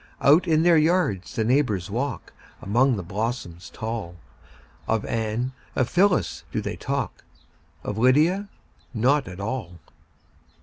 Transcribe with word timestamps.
Out 0.19 0.47
in 0.47 0.63
their 0.63 0.79
yards 0.79 1.35
the 1.35 1.43
neighbors 1.43 1.91
walk, 1.91 2.33
Among 2.59 2.95
the 2.97 3.03
blossoms 3.03 3.69
tall; 3.69 4.15
Of 4.87 5.05
Anne, 5.05 5.51
of 5.75 5.89
Phyllis, 5.89 6.43
do 6.51 6.59
they 6.59 6.75
talk, 6.75 7.23
Of 7.83 7.99
Lydia 7.99 8.49
not 8.95 9.27
at 9.27 9.39
all. 9.39 9.75